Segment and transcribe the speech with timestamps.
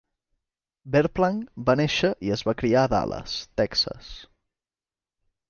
[0.95, 4.11] Verplank va néixer i es va criar a Dallas, Texas.